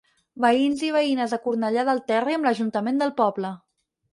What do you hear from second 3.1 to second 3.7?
poble.